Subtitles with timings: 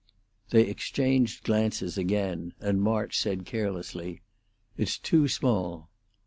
[0.49, 4.21] They exchanged glances again, and March said, carelessly,
[4.75, 5.91] "It's too small."